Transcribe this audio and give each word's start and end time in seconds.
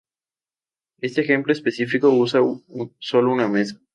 Este 0.97 1.21
ejemplo 1.21 1.53
específico 1.53 2.09
usa 2.09 2.41
sólo 2.97 3.31
una 3.31 3.47
mesa. 3.47 3.79